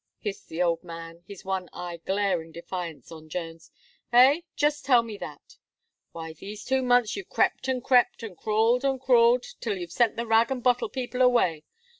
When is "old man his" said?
0.63-1.45